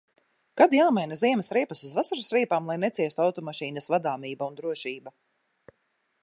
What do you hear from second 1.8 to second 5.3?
uz vasaras riepām, lai neciestu automašīnas vadāmība un drošība?